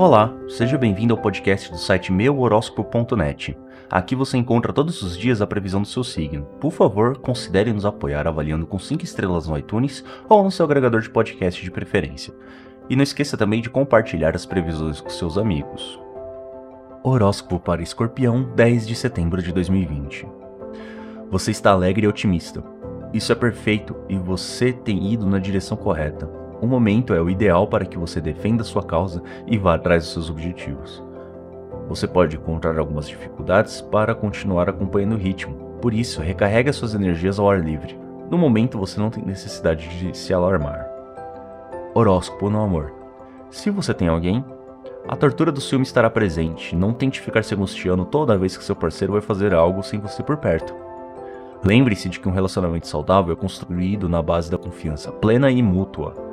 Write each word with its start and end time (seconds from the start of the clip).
Olá, 0.00 0.32
seja 0.46 0.78
bem-vindo 0.78 1.12
ao 1.12 1.20
podcast 1.20 1.72
do 1.72 1.76
site 1.76 2.12
meuhoróscopo.net. 2.12 3.58
Aqui 3.90 4.14
você 4.14 4.36
encontra 4.36 4.72
todos 4.72 5.02
os 5.02 5.18
dias 5.18 5.42
a 5.42 5.46
previsão 5.46 5.82
do 5.82 5.88
seu 5.88 6.04
signo. 6.04 6.44
Por 6.60 6.70
favor, 6.70 7.18
considere 7.18 7.72
nos 7.72 7.84
apoiar 7.84 8.28
avaliando 8.28 8.64
com 8.64 8.78
5 8.78 9.02
estrelas 9.02 9.48
no 9.48 9.58
iTunes 9.58 10.04
ou 10.28 10.44
no 10.44 10.52
seu 10.52 10.64
agregador 10.64 11.00
de 11.00 11.10
podcast 11.10 11.60
de 11.60 11.70
preferência. 11.72 12.32
E 12.88 12.94
não 12.94 13.02
esqueça 13.02 13.36
também 13.36 13.60
de 13.60 13.68
compartilhar 13.68 14.36
as 14.36 14.46
previsões 14.46 15.00
com 15.00 15.10
seus 15.10 15.36
amigos. 15.36 15.98
Horóscopo 17.02 17.58
para 17.58 17.82
Escorpião, 17.82 18.52
10 18.54 18.86
de 18.86 18.94
setembro 18.94 19.42
de 19.42 19.52
2020. 19.52 20.28
Você 21.28 21.50
está 21.50 21.72
alegre 21.72 22.06
e 22.06 22.08
otimista. 22.08 22.62
Isso 23.12 23.32
é 23.32 23.34
perfeito 23.34 23.96
e 24.08 24.16
você 24.16 24.72
tem 24.72 25.12
ido 25.12 25.26
na 25.26 25.40
direção 25.40 25.76
correta. 25.76 26.37
O 26.60 26.66
momento 26.66 27.14
é 27.14 27.20
o 27.20 27.30
ideal 27.30 27.66
para 27.66 27.84
que 27.84 27.98
você 27.98 28.20
defenda 28.20 28.64
sua 28.64 28.82
causa 28.82 29.22
e 29.46 29.56
vá 29.56 29.74
atrás 29.74 30.02
dos 30.02 30.12
seus 30.12 30.30
objetivos. 30.30 31.02
Você 31.88 32.06
pode 32.06 32.36
encontrar 32.36 32.78
algumas 32.78 33.08
dificuldades 33.08 33.80
para 33.80 34.14
continuar 34.14 34.68
acompanhando 34.68 35.14
o 35.14 35.18
ritmo, 35.18 35.54
por 35.80 35.94
isso 35.94 36.20
recarregue 36.20 36.72
suas 36.72 36.94
energias 36.94 37.38
ao 37.38 37.50
ar 37.50 37.60
livre. 37.60 37.98
No 38.30 38.36
momento 38.36 38.78
você 38.78 39.00
não 39.00 39.08
tem 39.08 39.24
necessidade 39.24 39.88
de 39.88 40.16
se 40.16 40.34
alarmar. 40.34 40.86
Horóscopo 41.94 42.50
no 42.50 42.60
amor. 42.60 42.92
Se 43.50 43.70
você 43.70 43.94
tem 43.94 44.08
alguém, 44.08 44.44
a 45.08 45.16
tortura 45.16 45.50
do 45.50 45.60
ciúme 45.60 45.84
estará 45.84 46.10
presente. 46.10 46.76
Não 46.76 46.92
tente 46.92 47.20
ficar 47.20 47.42
se 47.42 47.54
angustiando 47.54 48.04
toda 48.04 48.36
vez 48.36 48.56
que 48.56 48.64
seu 48.64 48.76
parceiro 48.76 49.14
vai 49.14 49.22
fazer 49.22 49.54
algo 49.54 49.82
sem 49.82 49.98
você 49.98 50.22
por 50.22 50.36
perto. 50.36 50.74
Lembre-se 51.64 52.08
de 52.08 52.20
que 52.20 52.28
um 52.28 52.32
relacionamento 52.32 52.86
saudável 52.86 53.32
é 53.32 53.36
construído 53.36 54.08
na 54.08 54.20
base 54.20 54.50
da 54.50 54.58
confiança 54.58 55.10
plena 55.10 55.50
e 55.50 55.62
mútua. 55.62 56.27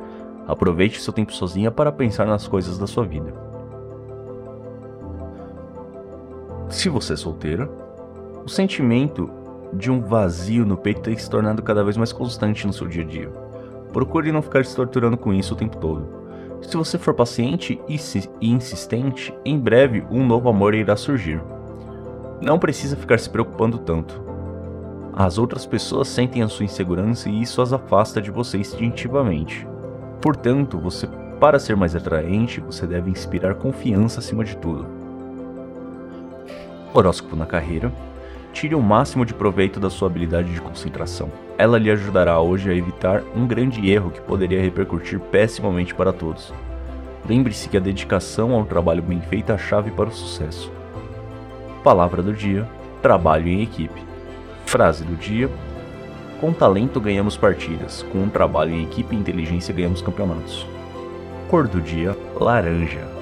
Aproveite 0.47 1.01
seu 1.01 1.11
tempo 1.11 1.33
sozinha 1.33 1.71
para 1.71 1.91
pensar 1.91 2.25
nas 2.25 2.47
coisas 2.47 2.77
da 2.77 2.85
sua 2.85 3.05
vida. 3.05 3.33
Se 6.69 6.89
você 6.89 7.13
é 7.13 7.15
solteira, 7.15 7.69
o 8.45 8.49
sentimento 8.49 9.29
de 9.73 9.91
um 9.91 10.01
vazio 10.01 10.65
no 10.65 10.77
peito 10.77 11.01
tem 11.01 11.17
se 11.17 11.29
tornado 11.29 11.61
cada 11.61 11.83
vez 11.83 11.97
mais 11.97 12.11
constante 12.11 12.67
no 12.67 12.73
seu 12.73 12.87
dia 12.87 13.03
a 13.03 13.07
dia. 13.07 13.29
Procure 13.91 14.31
não 14.31 14.41
ficar 14.41 14.65
se 14.65 14.75
torturando 14.75 15.17
com 15.17 15.33
isso 15.33 15.53
o 15.53 15.57
tempo 15.57 15.77
todo. 15.77 16.07
Se 16.61 16.75
você 16.75 16.97
for 16.97 17.13
paciente 17.13 17.79
e, 17.87 17.99
insistente, 18.41 19.33
em 19.43 19.59
breve 19.59 20.05
um 20.09 20.25
novo 20.25 20.49
amor 20.49 20.73
irá 20.73 20.95
surgir. 20.95 21.41
Não 22.41 22.59
precisa 22.59 22.95
ficar 22.95 23.19
se 23.19 23.29
preocupando 23.29 23.77
tanto. 23.77 24.21
As 25.13 25.37
outras 25.37 25.65
pessoas 25.65 26.07
sentem 26.07 26.43
a 26.43 26.49
sua 26.49 26.65
insegurança 26.65 27.29
e 27.29 27.41
isso 27.41 27.61
as 27.61 27.71
afasta 27.71 28.21
de 28.21 28.31
você 28.31 28.57
instintivamente. 28.57 29.65
Portanto, 30.25 30.79
você, 30.79 31.07
para 31.39 31.59
ser 31.59 31.75
mais 31.75 31.95
atraente, 31.95 32.59
você 32.59 32.87
deve 32.87 33.11
inspirar 33.11 33.53
confiança 33.53 34.19
acima 34.19 34.43
de 34.43 34.57
tudo. 34.57 34.87
Horóscopo 36.91 37.35
na 37.35 37.45
carreira. 37.45 37.91
Tire 38.51 38.73
o 38.73 38.81
máximo 38.81 39.23
de 39.23 39.35
proveito 39.35 39.79
da 39.79 39.87
sua 39.87 40.07
habilidade 40.07 40.51
de 40.51 40.59
concentração. 40.59 41.31
Ela 41.59 41.77
lhe 41.77 41.91
ajudará 41.91 42.39
hoje 42.39 42.71
a 42.71 42.73
evitar 42.73 43.21
um 43.35 43.45
grande 43.45 43.87
erro 43.87 44.09
que 44.09 44.19
poderia 44.19 44.59
repercutir 44.59 45.19
pessimamente 45.19 45.93
para 45.93 46.11
todos. 46.11 46.51
Lembre-se 47.29 47.69
que 47.69 47.77
a 47.77 47.79
dedicação 47.79 48.55
ao 48.55 48.65
trabalho 48.65 49.03
bem 49.03 49.21
feito 49.21 49.51
é 49.51 49.53
a 49.53 49.59
chave 49.59 49.91
para 49.91 50.09
o 50.09 50.11
sucesso. 50.11 50.71
Palavra 51.83 52.23
do 52.23 52.33
dia: 52.33 52.67
trabalho 52.99 53.47
em 53.47 53.61
equipe. 53.61 54.01
Frase 54.65 55.03
do 55.03 55.15
dia: 55.15 55.51
com 56.45 56.53
talento 56.53 57.01
ganhamos 57.01 57.35
partidas, 57.35 58.03
com 58.11 58.19
um 58.19 58.29
trabalho 58.29 58.71
em 58.71 58.83
equipe 58.83 59.15
e 59.15 59.17
inteligência 59.17 59.73
ganhamos 59.73 59.99
campeonatos. 59.99 60.67
Cor 61.49 61.67
do 61.67 61.81
dia: 61.81 62.15
laranja. 62.39 63.14